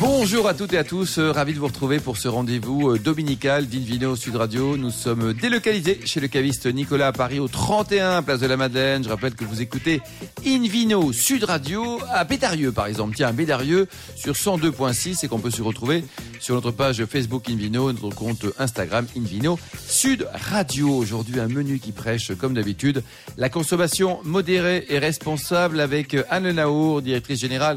[0.00, 2.98] Bonjour à toutes et à tous, euh, ravi de vous retrouver pour ce rendez-vous euh,
[2.98, 4.78] dominical d'Invino Sud Radio.
[4.78, 9.04] Nous sommes délocalisés chez le caviste Nicolas à Paris au 31 Place de la Madeleine.
[9.04, 10.00] Je rappelle que vous écoutez
[10.46, 13.16] Invino Sud Radio à Bédarieux par exemple.
[13.16, 16.04] Tiens, Bédarieux sur 102.6 et qu'on peut se retrouver
[16.40, 20.88] sur notre page Facebook Invino, notre compte Instagram Invino Sud Radio.
[20.88, 23.02] Aujourd'hui un menu qui prêche comme d'habitude
[23.36, 27.76] la consommation modérée et responsable avec Anne Naour, directrice générale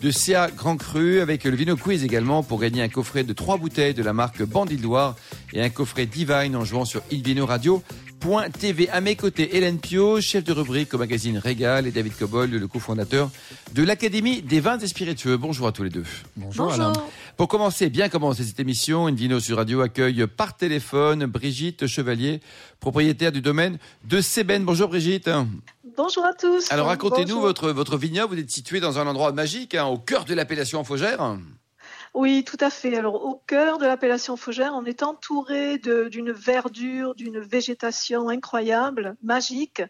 [0.00, 3.58] de CA Grand Cru avec le Vino Quiz également pour gagner un coffret de trois
[3.58, 5.16] bouteilles de la marque Bandilloire
[5.52, 7.02] et un coffret Divine en jouant sur
[8.20, 8.88] ilvinoradio.tv.
[8.90, 12.68] À mes côtés, Hélène Pio, chef de rubrique au magazine Régal et David Cobol, le
[12.68, 13.30] cofondateur
[13.72, 15.36] de l'Académie des vins et spiritueux.
[15.36, 16.04] Bonjour à tous les deux.
[16.36, 16.92] Bonjour, Alain.
[17.36, 22.40] Pour commencer, bien commencer cette émission, Invino sur Radio accueille par téléphone Brigitte Chevalier,
[22.80, 24.64] propriétaire du domaine de Sébène.
[24.64, 25.30] Bonjour Brigitte.
[25.96, 26.70] Bonjour à tous.
[26.70, 28.34] Alors racontez-nous votre, votre vignoble.
[28.34, 31.36] Vous êtes situé dans un endroit magique, hein, au cœur de l'appellation Faugère.
[32.14, 32.96] Oui, tout à fait.
[32.96, 39.82] Alors, au cœur de l'appellation Faugère, on est entouré d'une verdure, d'une végétation incroyable, magique.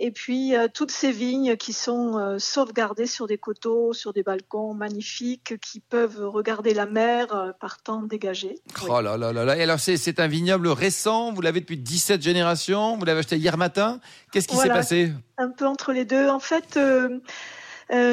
[0.00, 4.22] Et puis, euh, toutes ces vignes qui sont euh, sauvegardées sur des coteaux, sur des
[4.22, 8.60] balcons magnifiques, qui peuvent regarder la mer euh, par temps dégagé.
[8.82, 8.88] Oui.
[8.88, 9.56] Oh là là là là.
[9.56, 11.32] Et alors c'est, un vignoble récent?
[11.32, 12.96] Vous l'avez depuis 17 générations?
[12.96, 13.98] Vous l'avez acheté hier matin?
[14.30, 14.74] Qu'est-ce qui Voilà.
[14.74, 15.12] s'est passé?
[15.36, 16.28] Un peu entre les deux.
[16.28, 17.18] En fait, euh,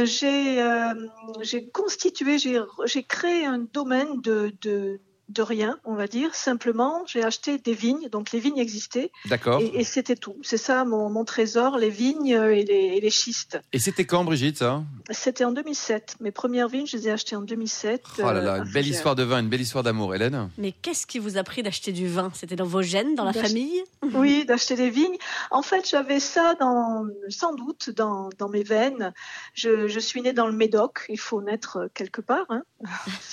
[0.05, 0.93] j'ai euh,
[1.41, 6.35] j'ai constitué, j'ai j'ai créé un domaine de, de, de rien, on va dire.
[6.35, 9.59] Simplement, j'ai acheté des vignes, donc les vignes existaient, D'accord.
[9.61, 10.35] et, et c'était tout.
[10.43, 13.59] C'est ça mon, mon trésor, les vignes et les, et les schistes.
[13.73, 14.83] Et c'était quand, Brigitte, ça?
[15.09, 16.17] C'était en 2007.
[16.19, 18.03] Mes premières vignes, je les ai achetées en 2007.
[18.19, 20.49] Oh là euh, là, à une belle histoire de vin, une belle histoire d'amour, Hélène.
[20.57, 22.31] Mais qu'est-ce qui vous a pris d'acheter du vin?
[22.33, 23.83] C'était dans vos gènes, dans la famille?
[24.13, 25.17] Oui, d'acheter des vignes.
[25.49, 29.13] En fait, j'avais ça dans, sans doute dans, dans mes veines.
[29.55, 31.05] Je, je suis née dans le Médoc.
[31.09, 32.45] Il faut naître quelque part.
[32.49, 32.61] Hein.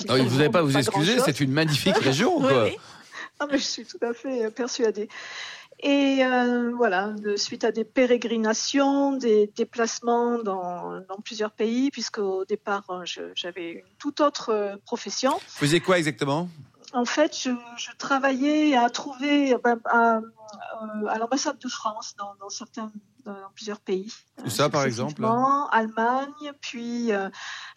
[0.08, 2.36] Non, vous n'avez pas à vous Pas excuser, c'est une magnifique région.
[2.38, 2.64] Oui, quoi.
[2.64, 2.76] oui.
[3.40, 5.08] Ah, mais je suis tout à fait euh, persuadée.
[5.80, 12.18] Et euh, voilà, de- suite à des pérégrinations, des déplacements dans, dans plusieurs pays, puisque
[12.18, 13.02] au départ, euh,
[13.34, 15.32] j'avais une toute autre profession.
[15.32, 16.48] Vous faisiez quoi exactement?
[16.92, 20.20] En fait, je, je travaillais à trouver ben, à,
[21.08, 22.92] à l'ambassade de France dans, dans certains
[23.24, 24.12] dans plusieurs pays.
[24.44, 25.22] Où ça, par exemple
[25.70, 27.28] Allemagne, puis euh,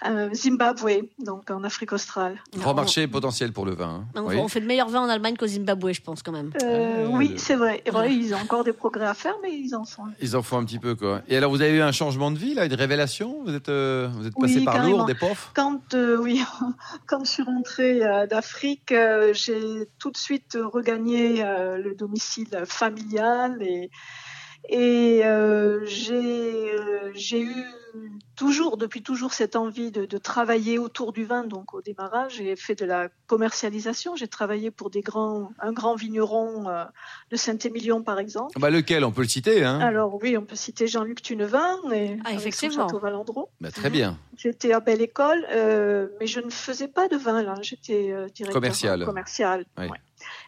[0.05, 2.41] euh, Zimbabwe, donc en Afrique australe.
[2.57, 4.05] Grand On- marché potentiel pour le vin.
[4.15, 4.19] hein.
[4.21, 4.35] On, Oui.
[4.37, 6.51] on fait de meilleurs vins en Allemagne qu'au Zimbabwe, je pense quand même.
[6.63, 7.83] Euh, Ah, oui, le- c'est vrai.
[8.09, 10.03] Ils ont encore des progrès à faire, mais ils en font.
[10.21, 11.21] Ils en font un petit peu, quoi.
[11.27, 13.41] Et alors, vous avez eu un changement de vie, là, une révélation?
[13.45, 14.97] Vous êtes, euh, vous êtes Oui, passé par carrément.
[14.97, 16.41] Lourdes, des pofs Quand, euh, oui,
[17.07, 22.63] quand je suis rentrée euh, d'Afrique, euh, j'ai tout de suite regagné euh, le domicile
[22.65, 23.89] familial et,
[24.69, 27.65] et euh, j'ai euh, j'ai eu
[28.35, 31.45] toujours, depuis toujours, cette envie de, de travailler autour du vin.
[31.45, 34.15] Donc, au démarrage, j'ai fait de la commercialisation.
[34.15, 36.83] J'ai travaillé pour des grands, un grand vigneron euh,
[37.31, 38.59] de Saint-Émilion, par exemple.
[38.59, 39.05] Bah, lequel?
[39.05, 42.33] On peut le citer, hein Alors oui, on peut citer Jean-Luc Tunevin et Ah, avec
[42.33, 42.87] son effectivement.
[42.89, 43.47] château.
[43.61, 44.17] Bah, Très bien.
[44.37, 47.55] J'étais à Belle École, euh, mais je ne faisais pas de vin là.
[47.61, 49.05] J'étais euh, directeur Commercial.
[49.05, 49.65] commercial.
[49.77, 49.85] Oui.
[49.85, 49.97] ouais.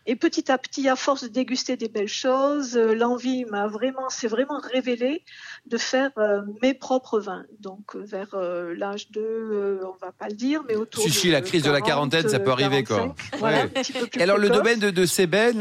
[0.05, 4.09] Et petit à petit, à force de déguster des belles choses, euh, l'envie m'a vraiment,
[4.09, 5.23] s'est vraiment révélée
[5.65, 7.45] de faire euh, mes propres vins.
[7.59, 8.35] Donc euh, vers
[8.75, 11.71] l'âge de, on va pas le dire, mais autour Si, de si, la crise de
[11.71, 12.97] la 40, quarantaine, ça peut arriver, quoi.
[12.97, 13.63] 45, Voilà, Ouais.
[13.63, 15.05] un petit peu plus Et alors, le domaine de, de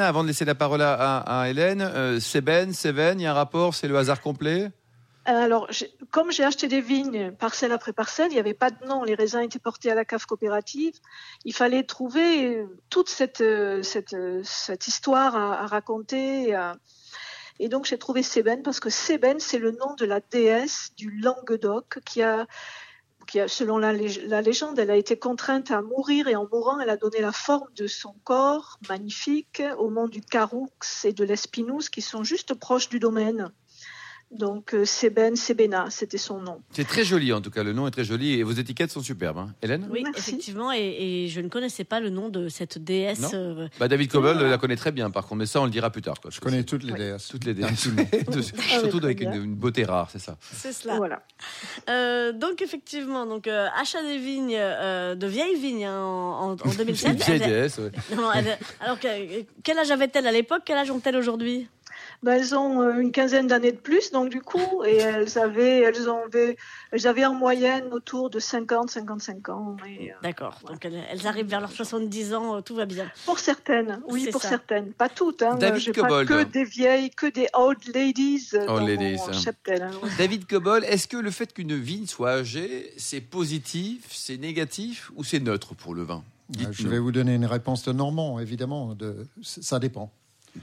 [0.00, 3.75] avant de laisser la parole à, Hélène, euh, Sébène, Cévennes, il y a un rapport,
[3.75, 4.71] c'est le hasard complet?
[5.28, 8.87] Alors, j'ai- comme j'ai acheté des vignes parcelle après parcelle, il n'y avait pas de
[8.87, 9.03] nom.
[9.03, 10.94] Les raisins étaient portés à la cave coopérative.
[11.44, 14.44] Il fallait trouver euh, toute cette, euh, cette, euh,
[14.87, 16.56] histoire à, raconter.
[17.59, 21.10] Et donc, j'ai trouvé Sébène parce que Sébène, c'est le nom de la déesse du
[21.10, 22.47] Languedoc qui a,
[23.48, 26.97] selon la, la légende, elle a été contrainte à mourir et en mourant, elle a
[26.97, 30.69] donné la forme de son corps magnifique au mont du Caroux
[31.03, 33.50] et de l'Espinouse qui sont juste proches du domaine.
[34.32, 36.60] Donc euh, Sébène, Sébéna, c'était son nom.
[36.72, 39.00] C'est très joli, en tout cas, le nom est très joli et vos étiquettes sont
[39.00, 39.38] superbes.
[39.38, 39.55] hein.
[39.62, 40.19] Hélène Oui, Merci.
[40.31, 40.78] effectivement, et,
[41.25, 43.20] et je ne connaissais pas le nom de cette déesse.
[43.20, 45.70] Non euh, bah, David Cobol la connaît très bien, par contre, mais ça, on le
[45.70, 46.20] dira plus tard.
[46.20, 46.31] Quoi.
[46.32, 47.28] Je connais toutes les déesses.
[47.28, 47.81] toutes les déesses.
[47.81, 48.00] Surtout
[48.75, 50.37] Ah oui, avec une, beauté rare, c'est ça.
[50.40, 50.96] c'est cela.
[50.96, 51.23] Voilà.
[51.88, 56.52] Euh, donc effectivement, donc euh, achat des vignes, euh, de vieilles vignes hein, en, en,
[56.52, 57.12] en C'est 2007.
[57.12, 57.78] une vieille déesse.
[57.78, 57.93] ouais.
[58.17, 60.62] non, elle- alors que- quel âge avait-elle à l'époque?
[60.64, 61.69] Quel âge ont-elles aujourd'hui?
[62.22, 65.80] Ben, elles ont euh, une quinzaine d'années de plus, donc du coup, et elles avaient,
[65.82, 66.56] elles avaient,
[66.92, 69.76] elles avaient en moyenne autour de 50, 55 ans.
[69.86, 70.58] euh, D'accord.
[70.66, 73.10] Donc elles, elles arrivent vers leurs 70 ans, euh, tout va bien.
[73.24, 74.48] Pour certaines, oui, pour ça.
[74.50, 75.42] certaines, pas toutes.
[75.42, 75.56] Hein.
[75.56, 76.28] David J'ai pas Cobold.
[76.28, 79.32] que des vieilles, que des old ladies dans ladies, mon hein.
[79.32, 79.82] cheptel.
[79.82, 79.90] hein.
[80.18, 85.24] David Cobol, est-ce que le fait qu'une vigne soit âgée, c'est positif, c'est négatif ou
[85.24, 86.22] c'est neutre pour le vin?
[86.70, 88.94] Je vais vous donner une réponse de Normand, évidemment.
[88.94, 90.12] De, ça dépend.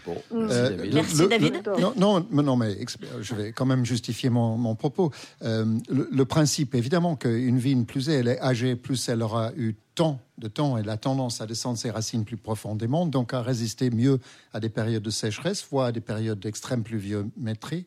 [0.05, 0.45] Bon, Mm.
[0.45, 0.93] merci, Euh, David.
[0.93, 1.69] Merci, David.
[1.79, 5.11] non, non, mais non, mais ex- je vais quand même justifier mon, mon propos.
[5.43, 9.75] Euh, le, le principe, évidemment, qu'une vigne, plus elle est âgée, plus elle aura eu
[9.95, 13.89] tant de temps, elle a tendance à descendre ses racines plus profondément, donc à résister
[13.91, 14.19] mieux
[14.53, 17.85] à des périodes de sécheresse, voire à des périodes d'extrême pluviométrie.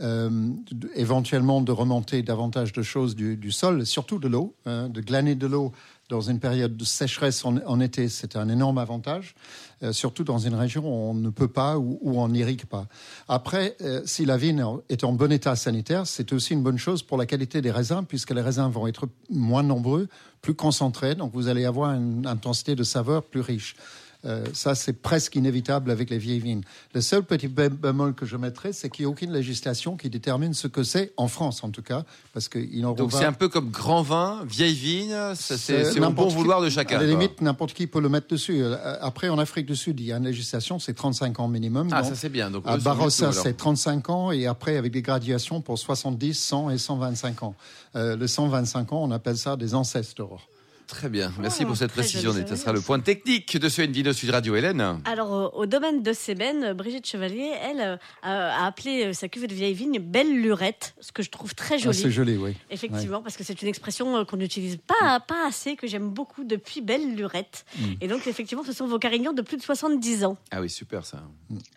[0.00, 0.50] Euh,
[0.94, 5.34] éventuellement de remonter davantage de choses du, du sol, surtout de l'eau, hein, de glaner
[5.34, 5.72] de l'eau
[6.08, 9.34] dans une période de sécheresse en, été, c'est un énorme avantage,
[9.82, 12.86] euh, surtout dans une région où on ne peut pas ou où on n'irrigue pas.
[13.28, 17.02] Après, euh, si la vigne est en bon état sanitaire, c'est aussi une bonne chose
[17.02, 20.08] pour la qualité des raisins, puisque les raisins vont être moins nombreux,
[20.40, 23.76] plus concentrés, donc vous allez avoir une intensité de saveur plus riche.
[24.24, 26.62] Euh, ça, c'est presque inévitable avec les vieilles vignes.
[26.92, 30.10] Le seul petit bé- bémol que je mettrais, c'est qu'il n'y a aucune législation qui
[30.10, 32.04] détermine ce que c'est, en France en tout cas,
[32.34, 36.00] parce qu'il n'auront Donc c'est un peu comme grand vin, vieille vigne, c'est au bon
[36.00, 36.96] n'importe qui- vouloir de chacun.
[36.96, 38.60] À la limite, n'importe qui peut le mettre dessus.
[38.60, 41.88] Euh, Après, en Afrique du Sud, il y a une législation, c'est 35 ans minimum.
[41.92, 42.50] Ah, Donc, ça c'est bien.
[42.50, 46.78] Donc, à Barossa, c'est 35 ans et après avec des graduations pour 70, 100 et
[46.78, 47.54] 125 ans.
[47.94, 50.48] Euh, le 125 ans, on appelle ça des ancestors.
[50.88, 51.30] Très bien.
[51.38, 52.32] Merci Oh, pour cette précision.
[52.32, 54.56] joli, Ce ça sera le point technique de ce Vino Sud Radio.
[54.56, 59.46] Hélène Alors, au domaine de Sébène, Brigitte Chevalier, elle, euh, a appelé euh, sa cuvée
[59.48, 61.96] de vieille vigne belle lurette, ce que je trouve très Ah, joli.
[61.98, 62.54] c'est joli, oui.
[62.70, 66.42] Effectivement, parce que c'est une expression euh, qu'on n'utilise pas, pas assez, que j'aime beaucoup
[66.42, 67.66] depuis belle lurette.
[67.78, 67.84] Mm.
[68.00, 70.38] Et donc, effectivement, ce sont vos carignons de plus de 70 ans.
[70.50, 71.22] Ah oui, super ça.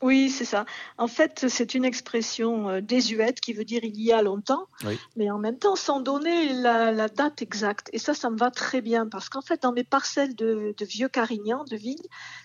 [0.02, 0.66] Oui, c'est ça.
[0.98, 4.98] En fait, c'est une expression désuète qui veut dire il y a longtemps, Oui.
[5.18, 7.90] mais en même temps sans donner la, la date exacte.
[7.92, 11.10] Et ça, ça me va très bien parce qu'en fait, dans mes parcelles de, vieux
[11.10, 11.98] carignans, de vignes,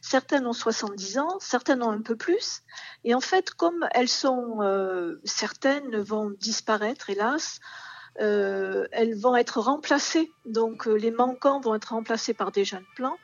[0.03, 2.63] certaines ont 70 ans, certaines ont un peu plus.
[3.05, 7.61] Et en fait, comme elles sont, euh, certaines vont disparaître, hélas.
[8.21, 12.87] euh, elles vont être remplacées, donc euh, les manquants vont être remplacés par des jeunes
[12.95, 13.19] plants.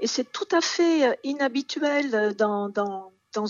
[0.00, 2.70] Et c'est tout à fait inhabituel dans,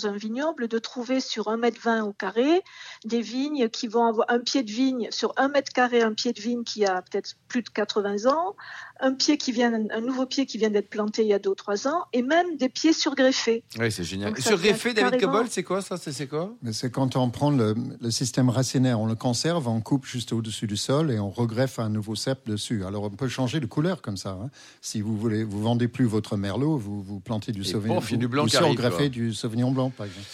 [0.06, 2.62] un vignoble de trouver sur 1,20 m au carré
[3.04, 6.32] des vignes qui vont avoir un pied de vigne sur 1 mètre carré, un pied
[6.32, 8.56] de vigne qui a peut-être plus de 80 ans,
[9.04, 11.50] un pied qui vient, un nouveau pied qui vient d'être planté il y a 2
[11.50, 13.62] ou 3 ans, et même des pieds surgreffés.
[13.78, 14.30] Oui, c'est génial.
[14.30, 16.54] Donc, ça Sur fait Greffé, David carrément- Cobol, c'est quoi ça C'est c'est quoi?
[16.62, 20.32] Mais c'est quand on prend le, le système racinaire, on le conserve, on coupe juste
[20.32, 22.84] au-dessus du sol et on regreffe un nouveau cep dessus.
[22.84, 24.30] Alors on peut changer de couleur comme ça.
[24.42, 24.48] hein.
[24.80, 28.14] Si vous voulez, vous vendez plus votre merlot, vous, vous plantez du Et sauvignon, y
[28.14, 30.26] a du vous- blanc vous arrive, surgreffez du sauvignon blanc, par exemple.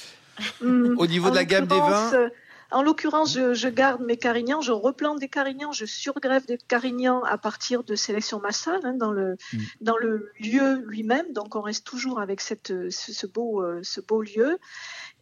[0.64, 2.28] Hum, Au niveau de la gamme des vins euh,
[2.72, 7.22] En l'occurrence, je, je garde mes carignans, je replante des carignans, je surgreffe des carignans
[7.24, 9.58] à partir de sélection massale hein, dans, le, Mm.
[9.80, 11.32] dans le lieu lui-même.
[11.32, 14.58] Donc on reste toujours avec cette, ce, ce beau, euh, ce beau lieu.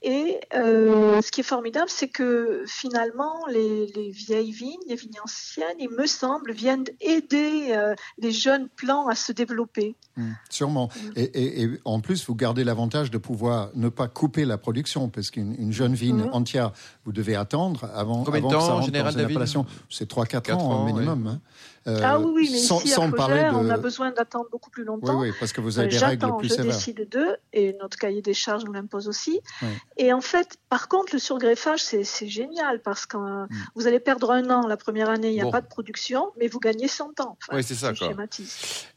[0.03, 5.19] Et euh, ce qui est formidable, c'est que finalement, les, les vieilles vignes, les vignes
[5.25, 9.97] anciennes, il me semble, viennent aider euh, les jeunes plants à se développer.
[10.17, 10.89] Mm, Sûrement.
[11.17, 15.09] Et, et- et en plus, vous gardez l'avantage de pouvoir ne pas couper la production,
[15.09, 16.29] parce qu'une une jeune vigne Mhm.
[16.33, 16.73] entière,
[17.05, 19.25] vous devez attendre avant, Combien de avant temps, que ça en rentre général, dans une
[19.27, 19.67] appellation.
[19.91, 21.27] C'est 3-4 Quatre ans, ans, minimum.
[21.27, 21.41] hein.
[21.89, 23.59] Euh, ah oui, oui, mais sans, ici, sans à parler Fougères, de...
[23.67, 25.21] on a besoin d'attendre beaucoup plus Oui, longtemps.
[25.21, 26.73] oui, parce que vous avez Euh, des règles J'attends, plus je sévères.
[26.75, 29.41] décide d'eux et notre cahier des charges nous l'impose aussi.
[29.63, 29.69] Oui.
[29.97, 33.49] Et en fait, par contre, le surgreffage, c'est génial parce que euh, Mm.
[33.75, 35.51] vous allez perdre un an la première année, il n'y a Bon.
[35.51, 37.39] pas de production, mais vous gagnez 100 ans.
[37.41, 38.11] Enfin, Oui, c'est ça, quoi.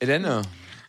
[0.01, 0.41] Hélène?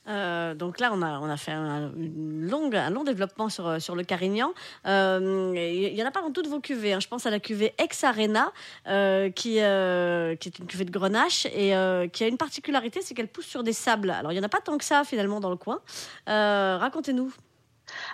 [0.08, 4.52] Euh, donc là, on a, fait un, long développement sur, sur le Carignan.
[4.86, 6.92] Euh, il y en a pas dans toutes vos cuvées.
[6.92, 7.00] hein.
[7.00, 8.52] Je pense à la cuvée Ex Arena,
[8.88, 13.00] euh, qui, euh, qui est une cuvée de Grenache et euh, qui a une particularité,
[13.02, 14.10] c'est qu'elle pousse sur des sables.
[14.10, 15.80] Alors, il y en a pas tant que ça finalement dans le coin.
[16.28, 17.32] Euh, Racontez-nous.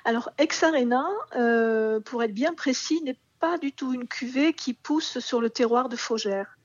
[0.05, 5.21] Alors, Exarena, euh, pour être bien précis, n'est pas du tout une cuvée qui pousse
[5.21, 6.59] sur le terroir de Faugères.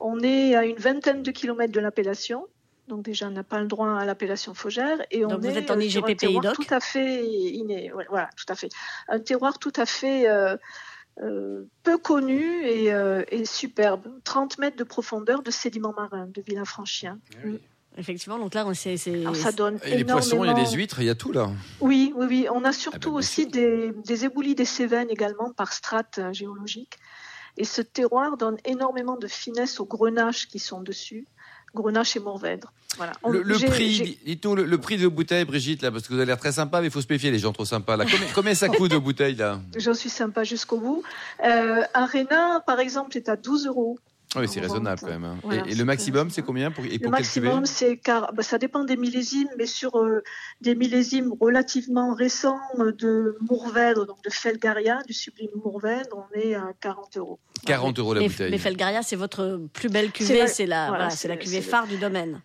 [0.00, 2.46] On est à une vingtaine de kilomètres de l'appellation.
[2.88, 5.56] Donc déjà, on n'a pas le droit à l'appellation Faugère et on Donc vous est
[5.56, 8.44] êtes en euh, sur un IGP Pays terroir tout à fait inné, ouais, voilà, tout
[8.48, 8.68] à fait,
[9.08, 10.56] un terroir tout à fait euh,
[11.22, 14.06] euh, peu connu et, euh, et superbe.
[14.24, 17.18] 30 mètres de profondeur de sédiments marins de Villafranchien.
[17.98, 18.72] Effectivement, donc là, on-
[19.22, 21.14] Alors ça donne Et les poissons, il y a énormément- des huîtres, il y a
[21.14, 21.50] tout là.
[21.80, 22.46] oui, oui, oui.
[22.52, 26.20] On a surtout Ah ben, bien aussi des, des éboulis des Cévennes également par strates
[26.32, 26.98] géologiques.
[27.56, 31.26] Et ce terroir donne énormément de finesse aux grenaches qui sont dessus.
[31.76, 32.72] Grenache et Mourvèdre.
[32.96, 33.12] Voilà.
[33.22, 36.18] On- Le, prix, dites-nous le, le prix de vos bouteilles, Brigitte, là, parce que vous
[36.18, 37.96] avez l'air très sympa, mais il faut se méfier, les gens trop sympas.
[37.96, 38.04] Là.
[38.10, 39.60] Combien, combien ça coûte vos bouteilles, là?
[39.76, 41.02] J'en suis sympa jusqu'au bout.
[41.44, 43.98] Euh, un Rénin, par exemple, est à 12 euros.
[44.36, 45.24] Ah Oui, c'est raisonnable quand même.
[45.24, 45.36] hein.
[45.42, 48.42] Voilà, et, le maximum, c'est combien pour, et Le pour cuvée maximum, c'est car bah,
[48.42, 50.22] ça dépend des millésimes, mais sur euh,
[50.60, 56.54] des millésimes relativement récents euh, de Mourvèdre, donc de Felgaria, du sublime Mourvèdre, on est
[56.54, 57.38] à 40 euros.
[57.64, 58.50] 40 euros la mais, bouteille.
[58.50, 61.68] mais Felgaria, c'est votre plus belle cuvée, c'est la, voilà, voilà, c'est la cuvée c'est-
[61.68, 62.40] phare du domaine.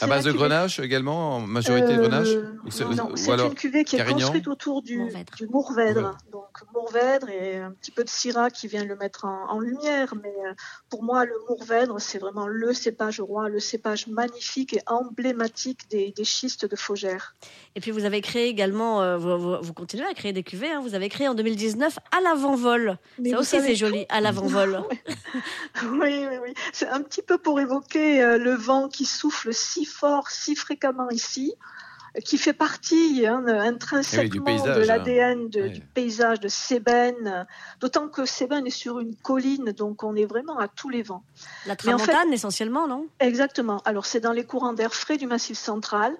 [0.00, 2.28] À base de grenache également, en majorité de Euh, grenache
[2.70, 5.32] c'est- non, non, une cuvée qui est Carignan construite autour du Mourvèdre.
[5.36, 6.18] du Mourvèdre.
[6.32, 10.14] Donc Mourvèdre et un petit peu de Syrah qui vient le mettre en, en lumière.
[10.22, 10.52] Mais euh,
[10.90, 16.12] pour moi, le Mourvèdre, c'est vraiment le cépage roi, le cépage magnifique et emblématique des,
[16.16, 17.34] des schistes de Faugère.
[17.74, 20.70] Et puis vous avez créé également, euh, vous, vous- vous continuez à créer des cuvées,
[20.70, 22.98] hein, vous avez créé en 2019 à l'avant-vol.
[23.18, 24.82] Mais Ça aussi c'est joli, à l'avant-vol.
[25.84, 26.54] Oui, oui, oui.
[26.72, 31.08] C'est un petit peu pour évoquer euh, le vent qui souffle si fort, si fréquemment
[31.10, 31.54] ici,
[32.24, 34.86] qui fait partie hein, intrinsèquement Eh paysage, de hein.
[34.86, 35.70] l'ADN Oui.
[35.70, 37.46] du paysage de Sébène.
[37.80, 41.24] D'autant que Sébène est sur une colline, donc on est vraiment à tous les vents.
[41.66, 43.06] La Mais en fait- tramontane essentiellement, non?
[43.20, 43.82] Exactement.
[43.84, 46.16] Alors c'est dans les courants d'air frais du Massif central,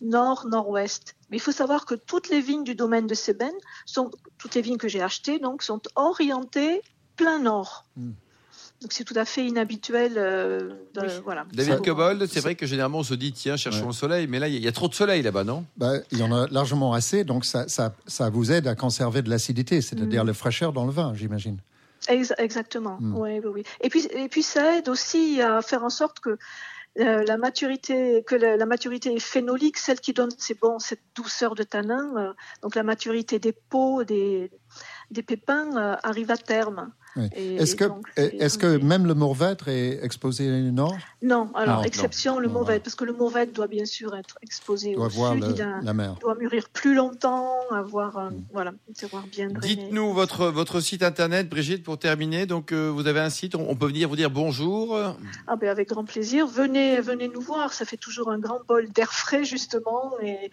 [0.00, 1.14] nord, nord-ouest.
[1.30, 3.54] Mais il faut savoir que toutes les vignes du domaine de Sébène,
[3.84, 6.80] sont, toutes les vignes que j'ai achetées, donc, sont orientées
[7.16, 7.84] plein nord.
[7.96, 8.12] Hmm.
[8.84, 10.12] Donc c'est tout à fait inhabituel.
[10.18, 11.06] euh, de- Oui.
[11.24, 11.46] voilà.
[11.54, 13.86] David Cobold, c'est vrai que généralement on se dit tiens, cherchons Ouais.
[13.86, 15.64] le soleil, mais là il y, a- il y a trop de soleil là-bas, non?
[15.78, 19.22] Bah, il y en a largement assez, donc ça, ça, ça vous aide à conserver
[19.22, 20.26] de l'acidité, c'est-à-dire Mm.
[20.26, 21.56] la fraîcheur dans le vin, j'imagine.
[22.08, 22.98] Ex- exactement.
[23.00, 23.16] Hmm.
[23.16, 23.62] Oui, oui, oui.
[23.80, 26.36] Et puis, et puis ça aide aussi à faire en sorte que
[27.00, 31.54] euh, la maturité, que la, la maturité phénolique, celle qui donne c'est bon, cette douceur
[31.56, 34.50] de tanin, euh, donc la maturité des peaux, des,
[35.14, 36.90] des pépins, euh, arrive à terme.
[37.16, 37.28] Oui.
[37.32, 40.96] Est-ce que, donc, même le Mourvèdre est exposé au nord?
[41.22, 42.80] Non, alors Non, exception le non, ouais.
[42.80, 45.62] parce que le mauvais doit bien sûr être exposé doit au voir sud, le- il
[45.62, 48.44] a- la mer doit mûrir plus longtemps, avoir un, Mm.
[48.52, 49.46] voilà, un terroir bien.
[49.48, 52.46] Dites-nous votre, votre site internet, Brigitte, pour terminer.
[52.46, 54.98] Donc euh, vous avez un site, on, on peut venir vous dire bonjour.
[55.46, 56.48] Ah ben avec grand plaisir.
[56.48, 57.72] Venez, venez nous voir.
[57.74, 60.50] Ça fait toujours un grand bol d'air frais justement et,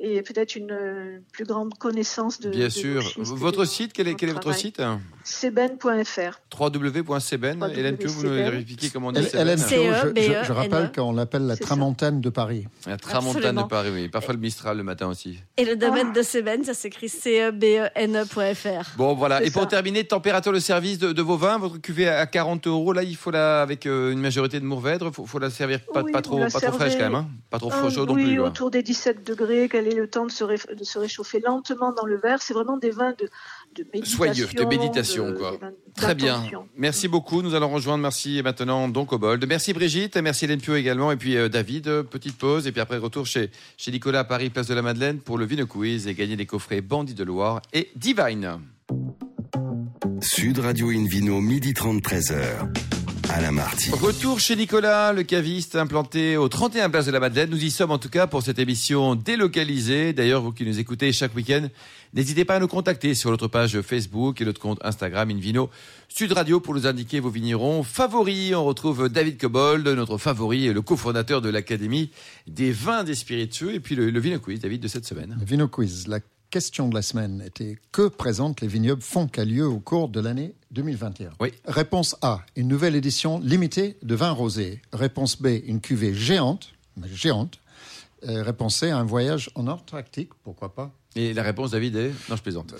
[0.00, 2.50] et peut-être une euh, plus grande connaissance de.
[2.50, 3.02] Bien de sûr.
[3.18, 4.80] Votre site, quel est, notre quel est votre site
[5.24, 6.40] Seben.fr.
[6.58, 7.70] www.cben.
[7.76, 11.46] Hélène Pio, vous nous comment on dit Hélène Cébène Pio, je, je- rappelle qu'on l'appelle
[11.46, 12.66] la tramontane de Paris.
[12.86, 14.08] La Tramontane de Paris, oui.
[14.08, 15.38] Parfois le Mistral le matin aussi.
[15.56, 16.16] Et le domaine Ah.
[16.18, 18.96] de Sébène, ça s'écrit E C-E-B-E-N-E.fr.
[18.96, 19.42] Bon, voilà.
[19.44, 22.92] Et pour terminer, température de service de, vos vins, votre cuvée à 40 euros.
[22.92, 26.02] Là, il faut la, avec euh, une majorité de Mourvèdre, il faut, la servir pas,
[26.02, 27.14] Oui, trop, la pas trop fraîche quand même.
[27.14, 27.28] hein.
[27.50, 28.36] Pas trop chaud non oui, plus.
[28.38, 28.48] quoi.
[28.48, 32.04] autour des 17 degrés, est le temps de se, ré- de se réchauffer lentement dans
[32.06, 32.40] le verre.
[32.42, 33.28] C'est vraiment des vins de,
[33.76, 34.16] de méditation.
[34.16, 35.58] Soyeux, de méditation, quoi.
[35.94, 36.42] Très bien.
[36.76, 37.42] Merci beaucoup.
[37.42, 39.44] Nous allons rejoindre, merci maintenant, Don Cobold.
[39.46, 41.12] Merci Brigitte, merci Hélène Pio également.
[41.12, 42.66] Et puis euh, David, euh, petite pause.
[42.66, 45.44] Et puis après, retour chez, chez Nicolas à Paris, place de la Madeleine, pour le
[45.44, 48.60] Vino Quiz et gagner les coffrets Bandit de Loire et Divine.
[50.20, 53.01] Sud Radio Invino, midi 30, 13h.
[53.40, 53.90] Marty.
[53.90, 57.48] Retour chez Nicolas, le caviste implanté au 31 place de la Madeleine.
[57.48, 60.12] Nous y sommes en tout cas pour cette émission délocalisée.
[60.12, 61.68] D'ailleurs, vous qui nous écoutez chaque week-end,
[62.12, 65.70] n'hésitez pas à nous contacter sur notre page Facebook et notre compte Instagram Invino
[66.08, 68.54] Sud Radio pour nous indiquer vos vignerons favoris.
[68.54, 72.10] On retrouve David Cobold, notre favori et le cofondateur de l'Académie
[72.46, 73.72] des vins des spiritueux.
[73.72, 75.36] Et puis le, le Vino Quiz, David, de cette semaine.
[75.40, 76.06] Le Vino Quiz.
[76.06, 76.20] La
[76.52, 81.30] question de la semaine était que présentent les vignobles Foncalieu au cours de l'année 2021
[81.40, 81.50] Oui.
[81.64, 84.82] Réponse A, une nouvelle édition limitée de vin rosé.
[84.92, 87.58] Réponse B, une cuvée géante, mais géante.
[88.28, 90.92] Euh, réponse C, un voyage en Antarctique, pourquoi pas?
[91.16, 92.74] Et la réponse, David, est Non, je plaisante.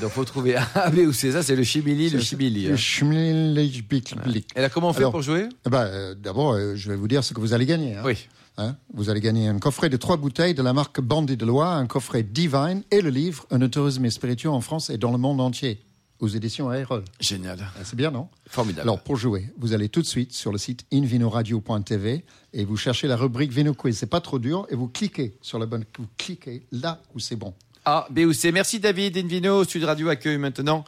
[0.00, 1.30] Donc, faut trouver A, B ou C.
[1.32, 2.64] Ça, c'est le chimili, le chimili.
[2.68, 2.76] Le hein.
[2.76, 4.48] Schmilblick.
[4.56, 5.46] Et là, comment on fait Alors, pour jouer?
[5.72, 7.96] euh, D'abord, euh, je vais vous dire ce que vous allez gagner.
[7.96, 8.02] hein.
[8.04, 8.26] Oui.
[8.60, 11.78] Hein, vous allez gagner un coffret de trois bouteilles de la marque Bandit de Loire,
[11.78, 15.40] un coffret Divine et le livre Un tourisme spirituel en France et dans le monde
[15.40, 15.80] entier,
[16.18, 17.02] aux éditions Aérol.
[17.20, 17.58] Génial.
[17.74, 18.28] Ah, C'est bien, non?
[18.46, 18.82] Formidable.
[18.82, 23.08] Alors, pour jouer, vous allez tout de suite sur le site invinoradio.tv et vous cherchez
[23.08, 23.96] la rubrique Vino Quiz.
[23.96, 25.86] C'est pas trop dur et vous cliquez sur la bonne.
[25.98, 27.54] Vous cliquez là où c'est bon.
[27.86, 28.52] A, B ou C.
[28.52, 29.16] Merci David.
[29.16, 30.84] Invino, Sud Radio accueille maintenant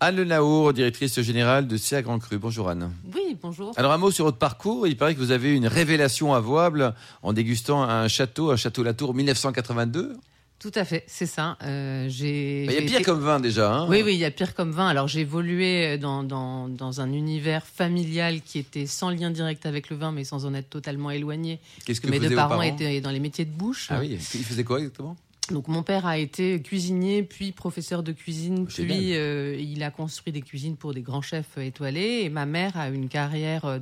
[0.00, 2.38] Anne Le Naour, directrice générale de CA Grand Cru.
[2.38, 2.90] Bonjour Anne.
[3.14, 3.72] Oui, bonjour.
[3.76, 4.86] Alors un mot sur votre parcours.
[4.86, 8.82] Il paraît que vous avez eu une révélation avouable en dégustant un château, un château
[8.82, 10.16] Latour 1982.
[10.58, 11.56] Tout à fait, c'est ça.
[11.62, 12.64] Euh, j'ai.
[12.64, 13.72] Il y a pire été- comme vin déjà.
[13.72, 14.88] Hein Oui, oui, il y a pire comme vin.
[14.88, 19.90] Alors j'ai évolué dans, dans, dans un univers familial qui était sans lien direct avec
[19.90, 21.60] le vin, mais sans en être totalement éloigné.
[21.84, 23.88] Qu'est-ce que Mes faisaient deux parents, parents étaient dans les métiers de bouche.
[23.90, 24.18] Ah oui.
[24.34, 25.16] Il faisait quoi exactement?
[25.50, 30.32] Donc mon père a été cuisinier, puis professeur de cuisine, puis euh, il a construit
[30.32, 32.22] des cuisines pour des grands chefs étoilés.
[32.22, 33.78] Et ma mère a une carrière euh,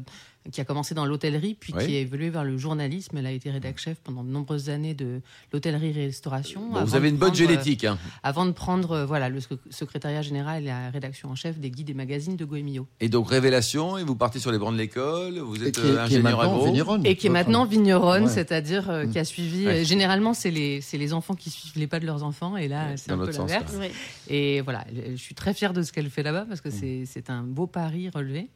[0.51, 1.87] qui a commencé dans l'hôtellerie, puis Oui.
[1.87, 3.17] qui a évolué vers le journalisme.
[3.17, 5.21] Elle a été rédac-chef pendant de nombreuses années de
[5.53, 6.69] l'hôtellerie-restauration.
[6.71, 7.85] Bon, vous avez une bonne prendre, euh, génétique.
[7.85, 7.99] hein.
[8.23, 11.71] Avant de prendre euh, voilà, le sec- secrétariat général et la rédaction en chef des
[11.71, 12.87] guides et magazines de Goemio.
[13.01, 15.81] Et donc, révélation, et vous partez sur les bancs de l'école, vous Et êtes qui,
[15.83, 16.65] euh, qui est ingénieur agro.
[16.67, 17.07] vigneronne.
[17.07, 18.29] Et qui est maintenant vigneronne, Ouais.
[18.31, 19.67] c'est-à-dire euh, qui a suivi.
[19.67, 19.83] Ouais.
[19.83, 22.97] euh, généralement, c'est les, enfants qui suivent les pas de leurs enfants, et là, Ouais,
[22.97, 23.75] c'est un peu l'inverse.
[24.29, 27.05] Et voilà, je suis très fière de ce qu'elle fait là-bas parce que Mm.
[27.07, 28.49] c'est un beau pari relevé.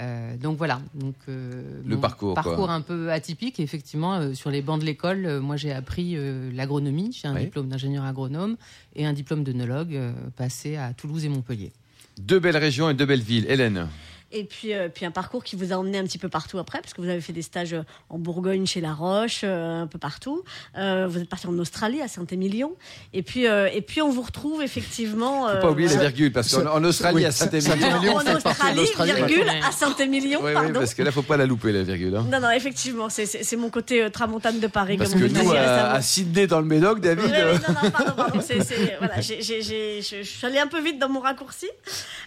[0.00, 2.42] Euh, donc voilà, donc euh, Le parcours, quoi.
[2.42, 3.60] parcours un peu atypique.
[3.60, 6.16] Effectivement, euh, sur les bancs de l'école, moi j'ai appris
[6.54, 7.12] l'agronomie.
[7.12, 7.44] J'ai un Oui.
[7.44, 8.56] diplôme d'ingénieur agronome
[8.96, 9.98] et un diplôme d'œnologue
[10.36, 11.72] passé à Toulouse et Montpellier.
[12.18, 13.46] Deux belles régions et deux belles villes.
[13.48, 13.88] Hélène,
[14.32, 16.80] Et puis, euh, puis un parcours qui vous a emmené un petit peu partout après,
[16.80, 19.86] parce que vous avez fait des stages euh, en Bourgogne, chez La Roche, euh, un
[19.88, 20.44] peu partout.
[20.78, 22.74] Euh, vous êtes parti en Australie, à Saint-Émilion.
[23.12, 25.48] Et puis, euh, et puis on vous retrouve effectivement.
[25.48, 28.16] faut euh, pas oublier la virgule, parce qu'en Australie, oui, à Saint-Émilion.
[28.16, 31.82] En Australie, virgule, à Saint-Émilion, Oui, oui, parce que là, faut pas la louper, la
[31.82, 32.14] virgule.
[32.16, 32.26] hein.
[32.30, 34.96] Non, non, effectivement, c'est- mon côté euh, tramontane de Paris.
[34.96, 37.90] Parce comme que nous, dit à, à Sydney, dans le Médoc, David, euh, non, non,
[37.90, 38.40] pardon, pardon.
[38.40, 41.20] c'est- c'est- voilà, j'ai- j'ai- j'ai- je je suis allée un peu vite dans mon
[41.20, 41.66] raccourci.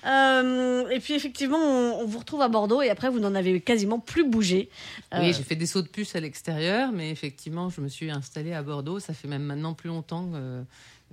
[0.06, 3.62] Euh, et puis, effectivement, on, on vous retrouve à Bordeaux et après, vous n'en avez
[3.62, 4.70] quasiment plus bougé.
[5.14, 8.12] Euh, Oui, j'ai fait des sauts de puce à l'extérieur, mais effectivement, je me suis
[8.12, 9.00] installée à Bordeaux.
[9.00, 10.30] Ça fait même maintenant plus longtemps.
[10.34, 10.64] que,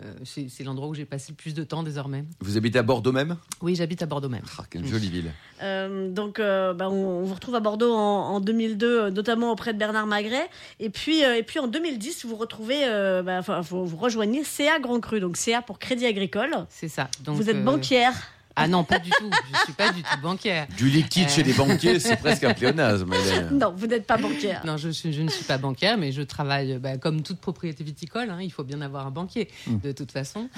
[0.02, 2.24] euh, c'est c'est l'endroit où j'ai passé le plus de temps désormais.
[2.40, 3.36] vous habitez à Bordeaux même?
[3.60, 4.40] Oui, j'habite à Bordeaux même.
[4.58, 5.30] Ah, Quelle jolie ville.
[5.62, 9.52] Euh, donc, euh, bah, on, on vous retrouve à Bordeaux en, en 2002, euh, notamment
[9.52, 10.48] auprès de Bernard Magret.
[10.78, 14.42] Et puis, euh, et puis en 2010, vous retrouvez, euh, bah, enfin, vous, vous rejoignez
[14.42, 16.64] CA Grand Cru, donc CA pour Crédit Agricole.
[16.70, 17.08] C'est ça.
[17.22, 18.14] Donc, vous êtes euh, banquière.
[18.60, 19.30] Ah non, pas du tout.
[19.52, 20.66] Je suis pas du tout banquière.
[20.76, 21.30] Du liquide Euh.
[21.30, 23.10] chez les banquiers, c'est presque un pléonasme.
[23.52, 24.62] Non, vous n'êtes pas banquière.
[24.64, 27.82] Non, je, suis- je ne suis pas bancaire, mais je travaille bah, comme toute propriété
[27.84, 28.30] viticole.
[28.30, 30.48] hein, il faut bien avoir un banquier, de toute façon.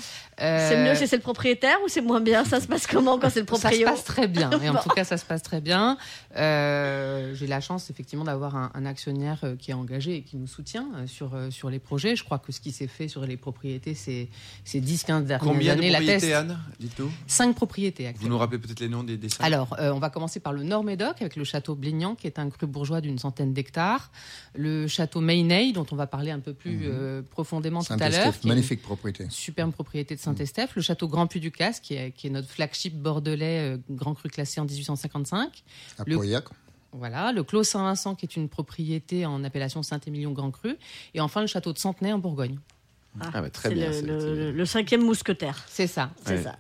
[0.41, 2.45] Euh, C'est mieux si c'est le propriétaire ou c'est moins bien?
[2.45, 4.51] Ça se passe comment quand c'est le Ça se passe très bien.
[4.63, 5.97] Et en tout cas, ça se passe très bien.
[6.37, 10.37] Euh, J'ai la chance, effectivement, d'avoir un, un actionnaire euh, qui est engagé et qui
[10.37, 12.17] nous soutient euh, sur, euh, sur les projets.
[12.17, 14.29] Je crois que ce qui s'est fait sur les propriétés ces,
[14.65, 16.35] ces 10-15 dernières Combien de propriétés.
[16.35, 17.11] Anne Dites-nous?
[17.27, 20.41] Cinq propriétés Vous nous rappelez peut-être les noms des dessins Alors, euh, on va commencer
[20.41, 23.53] par le Nord Médoc avec le château Blignan, qui est un cru bourgeois d'une centaine
[23.53, 24.11] d'hectares.
[24.55, 28.33] Le château Mainey, dont on va parler un peu plus euh, profondément tout à l'heure.
[28.45, 29.27] Magnifique propriété.
[29.31, 30.75] Superbe propriété de Saint-Estèphe.
[30.77, 34.61] Le château Grand Puy-du-Casse, qui est, qui est notre flagship bordelais, euh, grand cru classé
[34.61, 35.63] en 1855.
[35.99, 36.45] À Le- Pauillac.
[36.95, 40.77] Voilà, le Clos Saint-Vincent, qui est une propriété en appellation Saint-Émilion Grand Cru.
[41.15, 42.59] Et enfin, le château de Centenay en Bourgogne.
[43.19, 43.87] Ah, bah, très C'est bien.
[43.87, 45.65] le, c'est- le- le cinquième mousquetaire.
[45.69, 46.11] C'est ça.
[46.27, 46.43] C'est Ouais.
[46.43, 46.59] ça.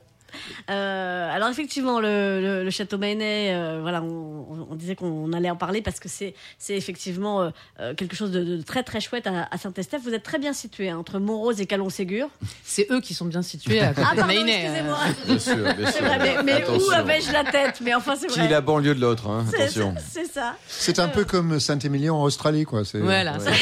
[0.70, 5.32] Euh, alors effectivement, le, le- le château Mainey, euh, voilà, on, on- on disait qu'on
[5.32, 9.00] allait en parler parce que c'est c'est effectivement euh, quelque chose de, de très très
[9.00, 10.02] chouette à, à Saint-Estèphe.
[10.02, 12.28] Vous êtes très bien situé hein, entre Montrose et Calon-Ségur.
[12.64, 14.64] C'est eux qui sont bien situés à côté Ah de pardon, Mainey.
[14.64, 14.98] excusez-moi.
[15.26, 16.04] Bien sûr, bien C'est sûr.
[16.06, 17.80] vrai, mais, mais où avais-je la tête?
[17.82, 18.46] Mais enfin, c'est Qui vrai.
[18.48, 19.94] est la banlieue de l'autre, hein, C'est- attention.
[20.10, 20.56] C'est ça.
[20.68, 22.84] C'est un peu comme Saint-Émilion en Australie, quoi.
[22.84, 23.52] C'est- Voilà, c'est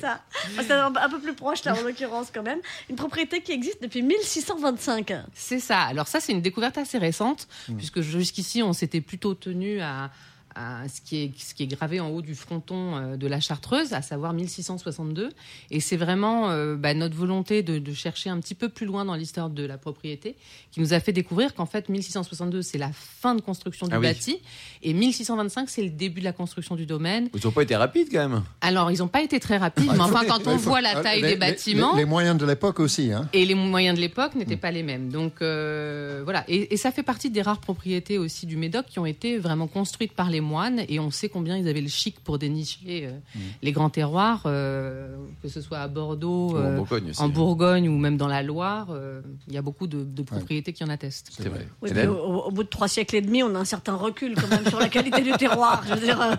[0.00, 0.20] ça.
[0.66, 2.58] C'est un, un peu plus proche là en l'occurrence quand même.
[2.90, 5.12] Une propriété qui existe depuis 1625.
[5.34, 5.81] C'est ça.
[5.86, 10.10] Alors ça, c'est une découverte assez récente, puisque jusqu'ici, on s'était plutôt tenu à,
[10.54, 13.40] à ce, qui est, ce qui est gravé en haut du fronton euh, de la
[13.40, 15.30] Chartreuse, à savoir 1662.
[15.70, 19.04] Et c'est vraiment euh, bah, notre volonté de, de chercher un petit peu plus loin
[19.04, 20.36] dans l'histoire de la propriété
[20.70, 23.98] qui nous a fait découvrir qu'en fait, 1662, c'est la fin de construction du Ah
[24.00, 24.06] oui.
[24.06, 24.38] bâti,
[24.82, 27.28] et 1625, c'est le début de la construction du domaine.
[27.34, 28.42] Ils n'ont pas été rapides quand même.
[28.60, 30.96] Alors, ils n'ont pas été très rapides, Ah, mais faut- enfin, quand on voit la
[30.96, 31.92] ah, taille les- des bâtiments...
[31.94, 33.28] Les, les moyens de l'époque aussi, hein.
[33.32, 35.10] Et les moyens de l'époque n'étaient pas les mêmes.
[35.10, 36.44] Donc euh, voilà.
[36.48, 39.66] Et, et ça fait partie des rares propriétés aussi du Médoc qui ont été vraiment
[39.66, 40.82] construites par les moines.
[40.90, 45.16] Et on sait combien ils avaient le chic pour dénicher euh, les grands terroirs, euh,
[45.42, 47.20] que ce soit à Bordeaux, en euh, Bourgogne aussi.
[47.22, 48.88] en Bourgogne ou même dans la Loire.
[48.90, 51.30] euh, Il y a beaucoup de, de propriétés qui en attestent.
[51.34, 51.66] C'est vrai.
[51.80, 53.94] Oui, Hélène mais au, au bout de trois siècles et demi, on a un certain
[53.94, 55.82] recul quand même sur la qualité du terroir.
[55.88, 56.34] Je veux dire, euh,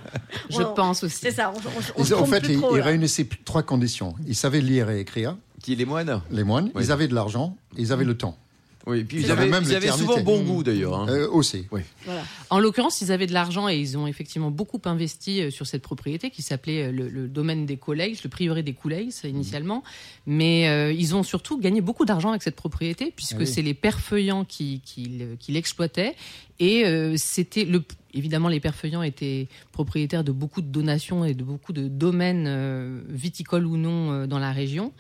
[0.50, 1.18] Je on- pense aussi.
[1.20, 1.52] C'est ça.
[1.56, 2.86] On, on- on se Ils- en fait, plus ils, trop, ils là.
[2.86, 4.14] réunissaient trois conditions.
[4.28, 6.22] Ils savaient lire et écrire, Qui les moines?
[6.30, 6.70] Les moines.
[6.76, 6.84] Oui.
[6.84, 7.56] Ils avaient de l'argent.
[7.78, 8.38] Ils avaient le temps.
[8.86, 11.00] Oui, et puis ils avaient, même ils avaient souvent bon goût d'ailleurs.
[11.00, 11.08] hein.
[11.10, 11.66] Euh, aussi.
[12.06, 12.22] Voilà.
[12.50, 15.82] En l'occurrence, ils avaient de l'argent et ils ont effectivement beaucoup investi euh, sur cette
[15.82, 19.84] propriété qui s'appelait euh, le, le domaine des Couleix, le prieuré des Couleix initialement.
[20.26, 23.48] Mais euh, ils ont surtout gagné beaucoup d'argent avec cette propriété puisque Ah oui.
[23.48, 26.16] c'est les pères feuillants qui, qui, le- qui l'exploitaient.
[26.60, 31.34] Et euh, c'était le, évidemment, les pères feuillants étaient propriétaires de beaucoup de donations et
[31.34, 34.92] de beaucoup de domaines euh, viticoles ou non euh, dans la région.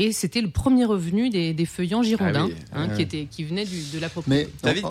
[0.00, 2.90] Et c'était le premier revenu des, des feuillants girondins, Ah oui.
[2.90, 4.44] hein, qui, était, qui du- de la propriété.
[4.46, 4.84] Mais David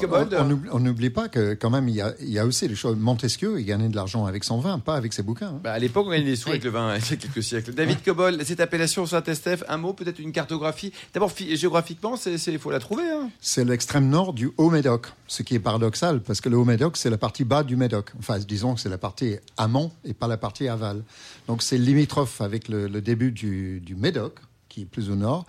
[0.72, 2.98] on- n'oublie pas que quand même il y a, il y a aussi les choses.
[2.98, 5.48] Montesquieu, il gagnait de l'argent avec son vin, pas avec ses bouquins.
[5.48, 5.60] hein.
[5.64, 7.74] Bah, à l'époque, on gagnait des sous avec le vin, il y a quelques siècles.
[7.74, 10.92] David Cobol, cette appellation Saint-Estèphe, un mot, peut-être une cartographie.
[11.14, 13.04] D'abord, géographiquement, c'est, c'est- faut la trouver.
[13.04, 13.30] hein.
[13.40, 17.18] C'est l'extrême nord du Haut-Médoc, ce qui est paradoxal parce que le Haut-Médoc, c'est la
[17.18, 18.12] partie bas du Médoc.
[18.20, 21.04] Enfin, disons que c'est la partie amont et pas la partie aval.
[21.48, 24.40] Donc c'est limitrophe avec le, le début du, du Médoc,
[24.70, 25.46] qui est plus au nord.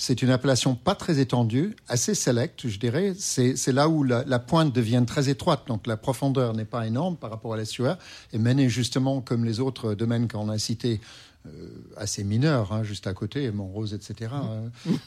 [0.00, 3.14] C'est une appellation pas très étendue, assez sélecte, je dirais.
[3.18, 7.16] C'est là où la, la pointe devient très étroite, donc la profondeur n'est pas énorme
[7.16, 7.98] par rapport à l'estuaire.
[8.32, 11.00] Et Maine justement, comme les autres domaines qu'on a cités,
[11.46, 11.50] euh,
[11.96, 14.30] assez mineurs, hein, juste à côté, Montrose, etc.,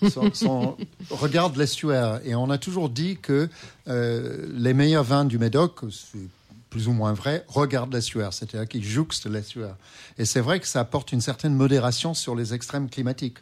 [0.03, 0.77] euh, sont- sont-
[1.09, 2.19] regardent l'estuaire.
[2.25, 3.47] Et on a toujours dit que
[3.87, 6.19] euh, les meilleurs vins du Médoc, c'est
[6.69, 9.75] plus ou moins vrai, regardent l'estuaire, c'est-à-dire qu'ils jouxtent l'estuaire.
[10.17, 13.37] Et c'est vrai que ça apporte une certaine modération sur les extrêmes climatiques.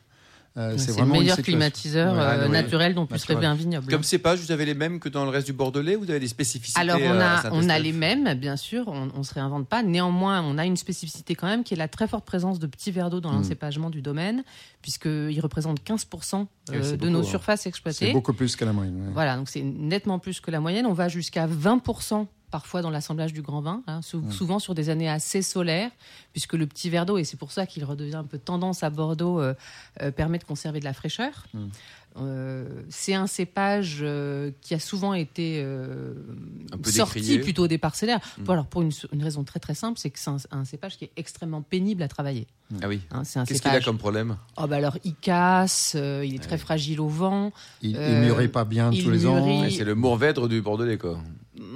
[0.58, 3.88] Euh, C'est le vraiment meilleur climatiseur Ouais, euh, naturel dont puisse rêver un vignoble.
[3.90, 6.20] Comme cépage, vous avez les mêmes que dans le reste du Bordelais ou vous avez
[6.20, 9.34] des spécificités Alors on euh, a, on a les mêmes, bien sûr, on, on se
[9.34, 9.84] réinvente pas.
[9.84, 12.92] Néanmoins, on a une spécificité quand même qui est la très forte présence de petits
[12.92, 13.36] verres d'eau dans Mm.
[13.36, 14.44] l'encépagement du domaine,
[14.82, 17.24] puisqu'ils représentent 15% Oui, euh, c'est de beaucoup, nos hein.
[17.24, 18.12] surfaces C'est exploitées.
[18.12, 18.96] beaucoup plus que la moyenne.
[19.02, 19.14] ouais.
[19.14, 20.86] Voilà, donc c'est nettement plus que la moyenne.
[20.88, 24.90] On va jusqu'à 20% parfois dans l'assemblage du grand vin, hein, sou- souvent sur des
[24.90, 25.92] années assez solaires,
[26.34, 28.90] puisque le petit verre d'eau, et c'est pour ça qu'il redevient un peu tendance à
[28.90, 29.54] Bordeaux, euh,
[30.02, 31.46] euh, permet de conserver de la fraîcheur.
[32.18, 34.04] Euh, c'est un cépage
[34.62, 35.64] qui a souvent été
[36.84, 37.40] sorti décrié.
[37.40, 38.20] plutôt des parcellaires.
[38.40, 38.44] Mm.
[38.44, 40.98] Bon, alors pour une, une raison très très simple, c'est que c'est un, un cépage
[40.98, 42.48] qui est extrêmement pénible à travailler.
[42.82, 43.02] Ah oui.
[43.12, 43.24] hein.
[43.46, 44.38] Qu'est-ce qu'il a comme problème?
[44.58, 47.52] Oh, bah alors il casse, il est très fragile au vent.
[47.82, 49.68] Il, il mûrit pas bien tous les ans.
[49.70, 51.20] C'est le Mourvèdre du Bordelais, quoi.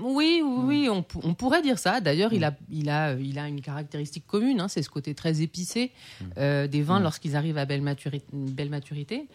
[0.01, 1.99] Oui, oui, oui, on, pou- on pourrait dire ça.
[2.01, 5.41] D'ailleurs, il, a, il, a, il a une caractéristique commune, hein, c'est ce côté très
[5.41, 5.91] épicé
[6.37, 9.27] euh, des vins lorsqu'ils arrivent à belle, maturi- belle maturité.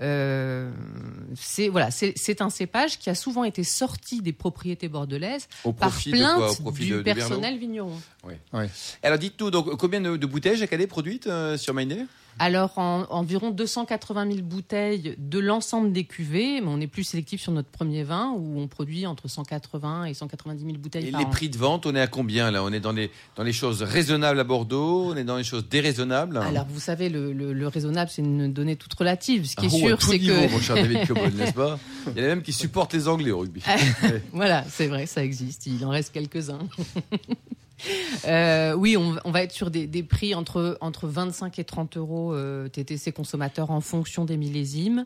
[0.00, 0.70] Euh,
[1.34, 5.90] c'est voilà, c'est un cépage qui a souvent été sorti des propriétés bordelaises Au par
[5.90, 6.34] profit de quoi?
[6.36, 8.00] Au plainte profit du de, de Berlot personnel vigneron.
[9.02, 12.06] Alors dites-nous, donc, combien de, de bouteilles chaque année produites euh, sur Mainé
[12.38, 17.40] Alors, en, environ 280 000 bouteilles de l'ensemble des cuvées, mais on est plus sélectif
[17.40, 21.20] sur notre premier vin où on produit entre 180 et 190 000 bouteilles Et par
[21.20, 21.30] les an.
[21.30, 22.64] prix de vente, on est à combien là?
[22.64, 25.68] On est dans les, dans les choses raisonnables à Bordeaux, on est dans les choses
[25.68, 26.38] déraisonnables?
[26.38, 29.44] Alors, vous savez, le, le- le raisonnable, c'est une donnée toute relative.
[29.46, 30.50] Ce qui Ah, est à sûr, c'est que.
[30.50, 31.78] mon cher David Cobol, n'est-ce pas?
[32.16, 33.62] Il y en a même qui supportent les Anglais au rugby.
[34.32, 35.66] Voilà, c'est vrai, ça existe.
[35.66, 36.60] Il en reste quelques-uns.
[38.26, 41.96] Euh, oui, on, on va être sur des, des prix entre, entre 25 et 30
[41.96, 45.04] euros euh, TTC consommateur en fonction des millésimes,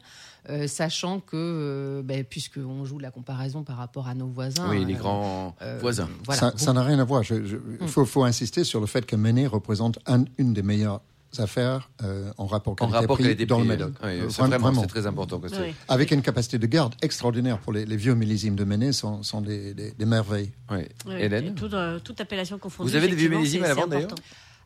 [0.50, 4.68] euh, sachant que, euh, ben, puisqu'on joue la comparaison par rapport à nos voisins.
[4.70, 6.08] oui, les grands euh, voisins.
[6.24, 6.52] Voilà.
[6.56, 7.22] Ça n'a rien à voir.
[7.30, 11.00] Il faut, faut insister sur le fait que Méné représente un- une des meilleures
[11.40, 13.92] affaires euh, en rapport qualité-prix qualité dans le Médoc.
[14.02, 15.40] oui, Euh, c'est vra- vraiment, c'est très important.
[15.42, 15.74] Oui.
[15.88, 19.40] Avec une capacité de garde extraordinaire pour les, les vieux millésimes de Méné sont, sont
[19.40, 20.52] des, des- des merveilles.
[20.70, 20.82] Oui,
[21.18, 22.90] Hélène toute, euh, toute appellation confondue.
[22.90, 24.14] Vous avez des vieux millésimes à la vente, d'ailleurs.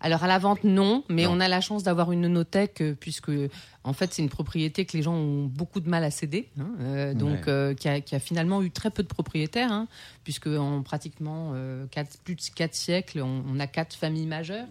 [0.00, 1.32] Alors à la vente non, mais Non.
[1.32, 3.32] on a la chance d'avoir une nonothèque euh, puisque
[3.82, 6.68] en fait c'est une propriété que les gens ont beaucoup de mal à céder, hein,
[6.82, 7.48] euh, donc Ouais.
[7.48, 9.88] euh, qui, a, qui a finalement eu très peu de propriétaires, hein,
[10.22, 14.68] puisque en pratiquement euh, quatre- plus de quatre siècles, on, on a quatre familles majeures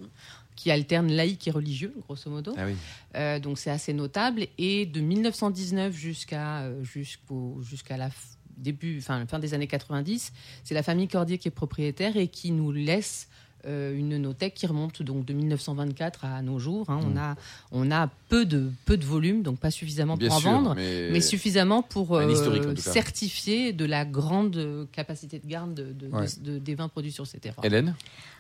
[0.58, 2.54] qui alternent laïcs et religieux, grosso modo.
[2.58, 2.76] Ah oui.
[3.16, 4.48] Euh, donc c'est assez notable.
[4.58, 8.10] Et de 1919 jusqu'à euh, jusqu'au jusqu'à la
[8.58, 12.52] début, enfin fin des années 90, c'est la famille Cordier qui est propriétaire et qui
[12.52, 13.30] nous laisse
[13.66, 16.90] une nothèque qui remonte donc de 1924 à nos jours.
[16.90, 17.00] hein.
[17.04, 17.36] On a
[17.72, 20.76] on a peu de peu de volume, donc pas suffisamment Bien pour en vendre.
[20.76, 26.08] mais, Mais suffisamment pour euh, certifier de la grande euh, capacité de garde de, de-
[26.08, 26.26] Ouais.
[26.42, 27.66] de- de- des vins produits sur ces terroirs.
[27.66, 27.96] Hélène?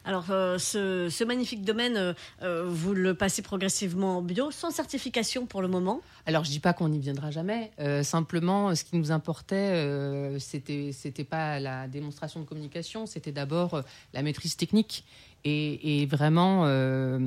[0.05, 4.71] Alors, euh, ce, ce magnifique domaine, euh, euh, vous le passez progressivement en bio, sans
[4.71, 6.01] certification pour le moment?
[6.25, 7.71] Alors je dis pas qu'on n'y viendra jamais.
[7.79, 13.31] euh, simplement, ce qui nous importait, euh, c'était c'était pas la démonstration de communication, c'était
[13.31, 13.81] d'abord euh,
[14.13, 15.03] la maîtrise technique.
[15.45, 17.17] Et, et vraiment, euh,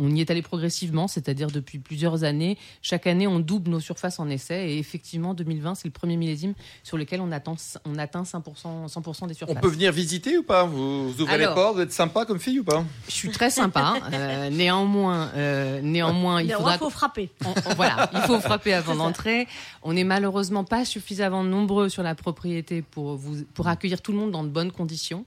[0.00, 2.58] on y est allé progressivement, c'est-à-dire depuis plusieurs années.
[2.82, 4.70] Chaque année, on double nos surfaces en essai.
[4.72, 7.54] Et effectivement, 2020, c'est le premier millésime sur lequel on, attend,
[7.84, 9.60] on atteint 100%, 100 des On surfaces.
[9.60, 10.64] peut venir visiter ou pas?
[10.64, 12.84] Vous, vous ouvrez Alors- les portes, vous êtes sympa comme fille ou pas?
[13.06, 13.94] Je suis très sympa.
[14.12, 17.30] euh, néanmoins, euh, néanmoins, il faudra faut frapper.
[17.44, 19.46] on- on- voilà, il faut frapper avant d'entrer.
[19.82, 24.18] On n'est malheureusement pas suffisamment nombreux sur la propriété pour, vous, pour accueillir tout le
[24.18, 25.24] monde dans de bonnes conditions.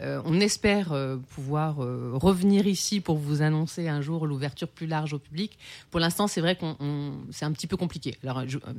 [0.00, 4.86] Euh, on espère euh, pouvoir euh, revenir ici pour vous annoncer un jour l'ouverture plus
[4.86, 5.58] large au public.
[5.90, 8.16] Pour l'instant, c'est vrai qu'on on- c'est un petit peu compliqué.
[8.22, 8.72] Alors, je- euh,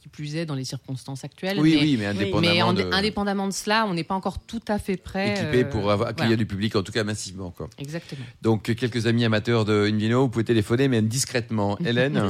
[0.00, 1.58] qui plus est dans les circonstances actuelles.
[1.58, 4.38] Oui, mais, oui, mais indépendamment mais en- de- indépendamment de cela, on n'est pas encore
[4.38, 5.32] tout à fait prêt.
[5.32, 6.36] équipé euh, pour avoir, accueillir voilà.
[6.36, 7.50] du public, en tout cas massivement.
[7.50, 7.70] Quoi.
[7.78, 8.24] Exactement.
[8.42, 11.78] Donc, quelques amis amateurs de Invino, vous pouvez téléphoner, mais discrètement.
[11.86, 12.22] Hélène.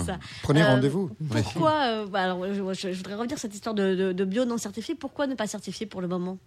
[0.43, 1.11] Prenez Euh, rendez-vous.
[1.31, 4.25] Pourquoi euh, bah, alors, je, je- je voudrais revenir sur cette histoire de, de- de
[4.25, 4.95] bio non certifié.
[4.95, 6.39] Pourquoi ne pas certifié pour le moment?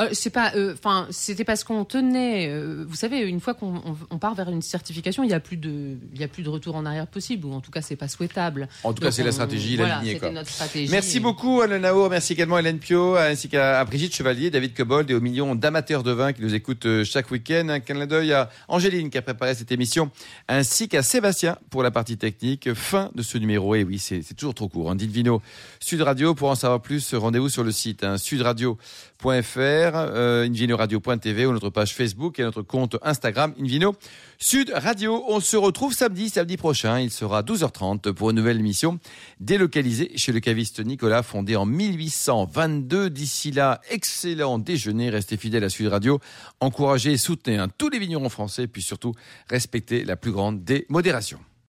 [0.00, 2.48] Euh, c'est pas, euh, enfin, c'était parce qu'on tenait.
[2.48, 5.38] euh, vous savez, une fois qu'on on- on part vers une certification, il y a
[5.38, 7.82] plus de, il y a plus de retour en arrière possible, ou en tout cas,
[7.82, 8.68] c'est pas souhaitable.
[8.84, 10.18] En tout cas, c'est la stratégie, la voilà, lignée.
[10.18, 10.30] Quoi.
[10.30, 10.90] notre stratégie.
[10.90, 15.14] Merci beaucoup Alain Naour, merci également Hélène Pio, ainsi qu'à Brigitte Chevalier, David Cobold et
[15.14, 17.68] aux millions d'amateurs de vin qui nous écoutent euh, chaque week-end.
[17.68, 20.10] Un clin d'œil à Angéline qui a préparé cette émission,
[20.48, 22.72] ainsi qu'à Sébastien pour la partie technique.
[22.72, 24.90] Fin de ce numéro, et oui, c'est toujours trop court.
[24.90, 24.96] Hein.
[24.96, 25.42] Divino
[25.80, 31.52] Sud Radio, pour en savoir plus, rendez-vous sur le site hein, sudradio.fr, euh, invinoradio.tv ou
[31.52, 33.94] notre page Facebook et notre compte Instagram Invino
[34.38, 35.24] Sud Radio.
[35.28, 37.00] On se retrouve samedi, samedi prochain.
[37.00, 38.98] Il sera 12h30 pour une nouvelle émission
[39.40, 43.10] délocalisée chez le caviste Nicolas, fondé en 1822.
[43.10, 45.10] D'ici là, excellent déjeuner.
[45.10, 46.20] Restez fidèles à Sud Radio.
[46.60, 49.14] Encouragez et soutenez hein, tous les vignerons français, puis surtout
[49.48, 51.40] respectez la plus grande des modérations.